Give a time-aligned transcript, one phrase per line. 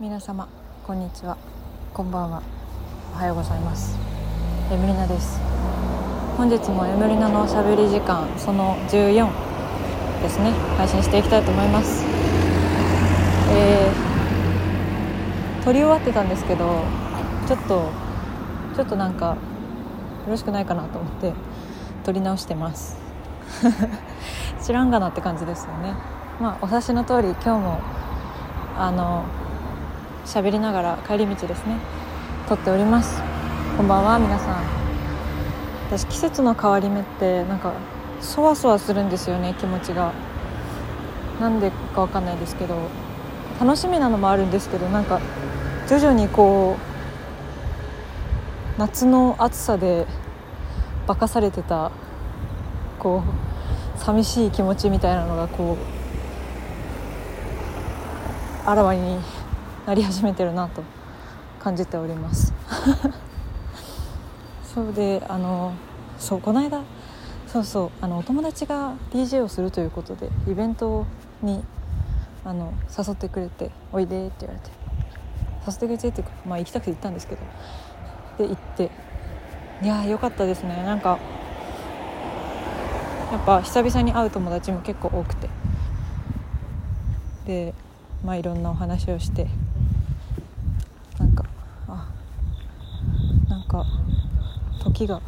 [0.00, 0.48] 皆様
[0.84, 1.36] こんにちは。
[1.92, 2.42] こんばんは。
[3.12, 3.96] おはようございます。
[4.68, 5.38] エムリナです。
[6.36, 9.30] 本日もエムリナのしゃべり時間その14
[10.20, 10.50] ですね。
[10.76, 12.04] 配信していきたいと思います。
[13.50, 16.82] えー、撮り終わってたんですけど
[17.46, 17.88] ちょっと
[18.74, 19.36] ちょっとなんかよ
[20.26, 21.32] ろしくないかなと思って
[22.02, 22.98] 撮り直してます。
[24.60, 25.94] 知らんがなって感じですよね。
[26.40, 27.78] まあお察しの通り今日も
[28.76, 29.22] あの
[30.24, 31.78] 喋りながら帰り道ですね。
[32.48, 33.22] 撮っております。
[33.76, 34.64] こんばんは皆さん。
[35.86, 37.74] 私季節の変わり目ってなんか
[38.20, 40.12] そわそわするんですよね気持ちが。
[41.40, 42.76] なんでかわかんないですけど。
[43.60, 45.20] 楽しみなのもあるんですけどなんか
[45.88, 46.76] 徐々にこ
[48.76, 50.06] う夏の暑さで
[51.06, 51.92] 化かされてた
[52.98, 53.22] こ
[53.96, 55.76] う寂しい気持ちみたいなのがこう
[58.68, 59.20] あらわに
[59.86, 60.82] なり始めてるなと
[61.60, 62.52] 感じております。
[64.74, 65.72] そうであの
[66.18, 66.80] そうこの間
[67.46, 71.06] そうそうあのお友達が DJ をするということでイベント
[71.42, 71.64] に
[72.44, 74.70] あの誘ってくれて「おいで」って言われて。
[75.66, 77.40] 誘ってくれてっていうか、まあ、行きたくて行ったんですけど。
[78.38, 78.90] で行って。
[79.82, 80.82] いやーよかったですね。
[80.84, 81.18] なんか
[83.32, 85.48] やっぱ久々に会う友達も結構多くて。
[87.46, 87.74] で
[88.24, 89.46] まあいろんなお話をして。
[93.74, 93.84] か
[94.84, 95.20] 時が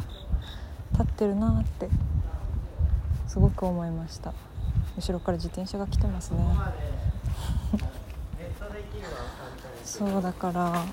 [0.95, 1.89] 経ってるなって
[3.27, 4.33] すごく思いました。
[4.95, 6.39] 後ろから自転車が来てますね。
[9.83, 10.85] そうだから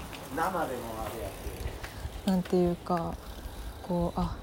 [2.27, 3.15] なんていうか
[3.83, 4.37] こうあ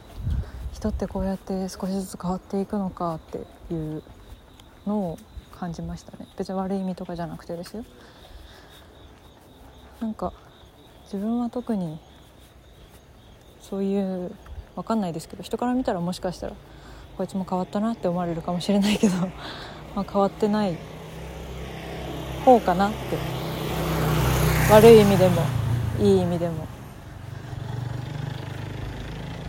[0.72, 3.40] 人ってこうやって少しずつ変わっていくのかって
[3.74, 4.04] いう
[4.88, 5.20] のを
[5.60, 6.28] 感じましたね。
[6.38, 7.84] 別に悪い意味とかじゃなくてですよ。
[10.00, 10.32] なんか
[11.04, 12.00] 自分は特に
[13.72, 14.36] そういう
[14.76, 16.54] 分かんないですけど人から見たらもしかしたら
[17.18, 19.16] こいつも変わったなって思われるかもしれないけど
[19.96, 20.78] まあ変わってない
[22.44, 23.18] 方かなって。
[24.74, 25.42] 悪い意味でも
[26.00, 26.68] いい意味でも。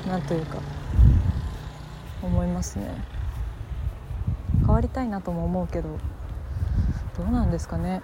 [0.07, 0.59] なんというか
[2.23, 2.95] 思いますね。
[4.61, 5.89] 変わりたいなとも思うけど
[7.19, 8.03] どうなんですかね。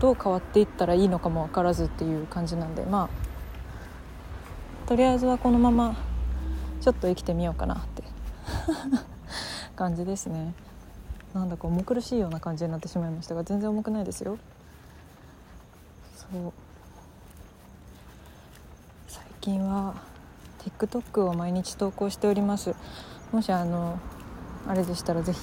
[0.00, 3.33] どう変わっていったらいいのかも分からずっていう感じなんでまあ
[4.86, 5.96] とりあえずはこのまま
[6.82, 8.02] ちょっと生きてみようかなって
[9.76, 10.52] 感じですね。
[11.32, 14.36] なんだか重苦しいような感じになってしまいましたが全然重くないですよ。
[16.14, 16.52] そう。
[19.08, 19.94] 最近は
[20.60, 22.74] TikTok を毎日投稿しております。
[23.32, 23.98] もしあの
[24.68, 25.40] あれでしたら是非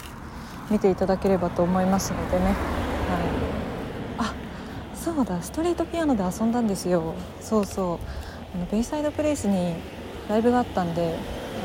[0.69, 2.55] 見ていただければと思いますのでね、はい、
[4.19, 4.33] あ
[4.95, 5.41] そうだ。
[5.41, 7.15] ストリートピアノで遊んだんですよ。
[7.41, 8.30] そうそう。
[8.53, 9.75] あのベイサイドプレイスに
[10.29, 11.15] ライブがあったんで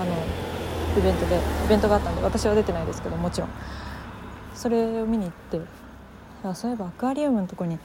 [0.01, 0.13] あの
[0.99, 3.51] イベントでイベントがあったんで私は出てないですけどもちろん。
[4.55, 5.61] それを見に行って
[6.43, 7.79] あそういえばアクアリウムのとこに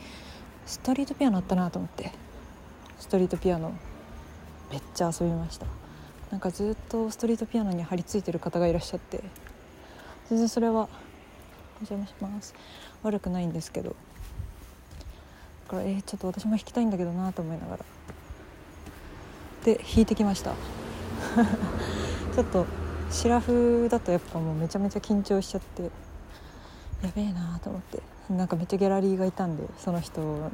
[0.66, 2.12] ストリートピアノあったなと思って。
[3.00, 3.74] ストリートピアノ
[4.70, 5.66] めっちゃ遊びました。
[6.30, 9.22] なんかずっとストリートピアノに張り付いてる方がいらっしゃって。
[10.30, 10.88] 全然それはお
[11.80, 12.54] 邪魔します。
[13.04, 13.90] 悪くないんですけど。
[13.90, 17.86] だからえー、ちょっと私も弾きたいんだけどなと思いながら。
[19.64, 20.54] で引いてきました。
[22.34, 22.66] ちょっと
[23.10, 25.90] シラフだとやっぱもうめちゃめちゃ緊張しちゃってや
[27.16, 28.02] べえなと思って。
[28.30, 30.50] なんかめっちゃギャラリーがいたんでその人の。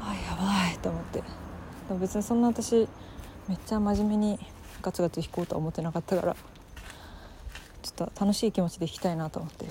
[0.00, 1.18] あやばいと思って。
[1.88, 2.88] でも別にそんな私
[3.48, 4.38] めっちゃ真面目に
[4.80, 6.36] ガツガツ弾こうとは思ってなかったから
[7.82, 9.66] ちょっと楽しい気持ちで弾きたいなと思って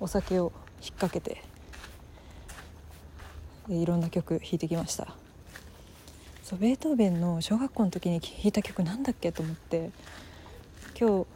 [0.00, 1.42] お酒を引っ掛けて
[3.80, 5.14] いろんな曲弾いてきました。
[6.42, 9.90] そうベートーベンの小学校の時に弾いた曲なんだっけと思って
[10.98, 11.26] 今日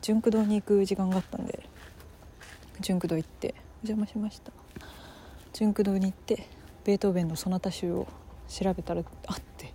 [0.00, 1.68] 純駆堂に行く時間があったんで
[2.80, 3.54] 純駆堂行って
[3.84, 4.52] お邪魔しました。
[5.52, 6.46] 純駆堂に行って
[6.84, 8.06] ベートーベンのソナタ集を
[8.48, 9.72] 調べたらあって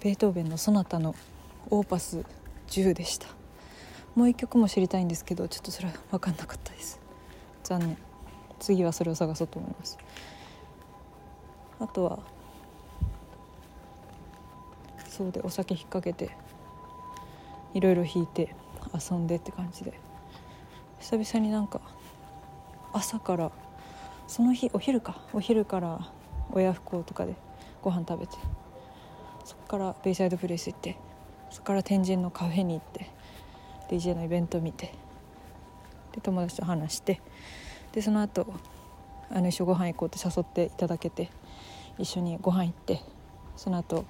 [0.00, 1.14] ベートーベンのソナタの
[1.70, 2.24] オーパス
[2.68, 3.28] 10でした。
[4.14, 7.00] もう一曲も知りたいんですけどちょっとそれは分かんなかったです。
[7.62, 7.96] 残念。
[8.60, 9.98] 次はそれを探そうと思います。
[11.80, 12.18] あとは
[15.08, 16.36] そうでお酒引っ掛けて
[17.72, 18.54] いろいろ引いて
[18.92, 19.92] 遊んでって感じで。
[21.04, 21.82] 久々になんか
[22.94, 23.52] 朝から
[24.26, 25.20] その日お昼か。
[25.34, 26.10] お昼から
[26.50, 27.34] 親不孝とかで
[27.82, 28.38] ご飯食べて
[29.44, 30.96] そこからベイサイドプレイス行って
[31.50, 33.10] そこから天神のカフェに行って
[33.90, 34.94] DJ のイベント見て
[36.12, 37.20] で友達と話して
[37.92, 38.46] でその後
[39.34, 41.30] あの一緒ご飯行こうって誘っていただけて
[41.98, 43.02] 一緒にご飯行って
[43.56, 44.04] その後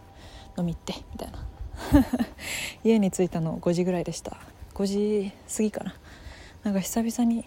[0.57, 1.47] 飲み行ってみたいな。
[2.85, 4.37] 家に着いたの5時ぐらいでした。
[4.75, 5.95] 5時過ぎかな。
[6.63, 7.45] なんか久々に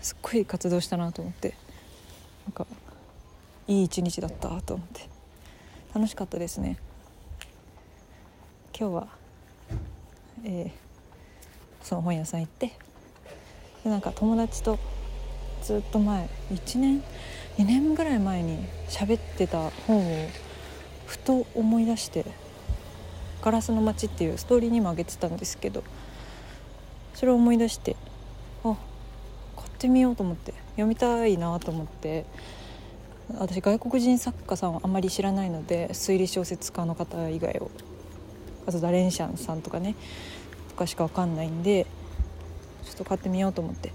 [0.00, 1.54] すっごい活動したなと思って
[2.46, 2.66] なんか
[3.66, 5.08] いい一日だったと思って。
[5.94, 6.78] 楽しかったですね。
[8.78, 9.08] 今日は、
[10.44, 12.72] えー、その本屋さん行って
[13.82, 14.78] でなんか友達と
[15.68, 17.02] ずっと前1年
[17.58, 18.56] 2年ぐらい前に
[18.88, 20.28] 喋ってた本を
[21.04, 22.24] ふと思い出して
[23.44, 25.84] 「ガラスの街」っていうストーリーにもあげてたんですけど
[27.12, 27.96] それを思い出して
[28.64, 28.76] あ
[29.56, 32.24] 買ってみようと思って読みたいなと思って
[33.36, 37.70] 私外国人作家さんはあんまり知らないので推理小説家の方以外を
[38.66, 39.96] あとダレンシャンさんとかね
[40.70, 41.84] とかしか分かんないんで
[42.84, 43.92] ちょっと買ってみようと思って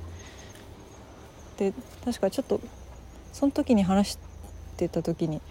[1.72, 1.74] で
[2.04, 2.60] 確かちょっと
[3.32, 4.18] その時に話し
[4.78, 5.42] てた時に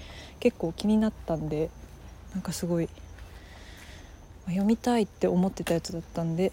[0.41, 1.71] 結構気になったんで
[2.33, 2.89] なんかすごい
[4.47, 6.53] 読みたいって思ってたやつだったんで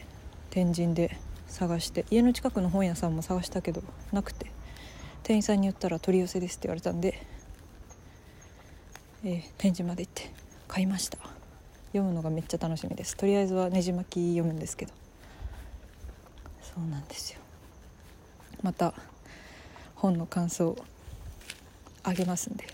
[0.49, 1.17] 天神で
[1.47, 4.51] 探して家の近くの本屋さんも探したけどなくて
[5.23, 7.21] 店員さんに言ったら取り寄せですって言われたんで、
[9.23, 10.31] えー、天神まで行って
[10.67, 11.17] 買いました。
[11.91, 13.17] 読むのがめっちゃ楽しみです。
[13.17, 14.93] とりあえずはねじ巻き読むんですけど。
[16.61, 17.39] そうなんですよ。
[18.61, 18.93] また
[19.99, 20.77] 本の感想
[22.03, 22.65] あげますんで。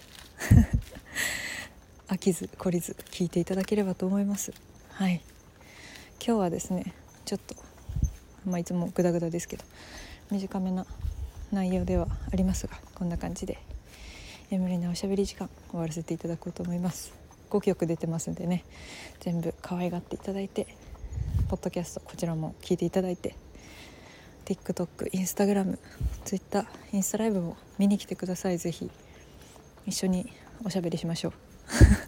[2.07, 4.53] 飽きず懲りず聞いていただければと思います。
[4.89, 5.21] はい。
[6.23, 6.93] 今日はですね
[7.25, 7.55] ちょっと
[8.45, 9.63] まあいつもグダグダですけど
[10.29, 10.85] 短めな
[11.51, 13.57] 内容ではありますがこんな感じで
[14.51, 17.11] 無理なおしゃべり時間終わらせていただこうと思います。
[17.49, 18.63] 5曲出てますんでね
[19.19, 20.67] 全部可愛がっていただいて
[21.49, 23.35] ポッドキャストこちらも聞いていただいて
[24.45, 25.77] TikTok、Instagram、
[26.23, 28.57] Twitter、インスタライブも見に来てください。
[28.57, 28.89] ぜひ
[29.85, 30.31] 一緒に
[30.63, 31.33] おしゃべりしましょう。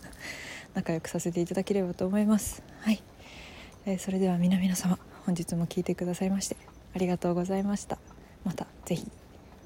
[0.75, 2.61] 仲良くさせていただければと思います。
[2.81, 3.01] はい、
[3.85, 6.55] えー、それでは皆々様本日も聞いてくださいまして
[6.95, 7.97] ありがとうございました。
[8.45, 9.11] また是非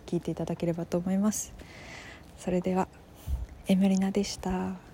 [0.07, 1.53] 聞いていただければと思います。
[2.38, 2.88] それでは
[3.67, 4.90] エムリナでした。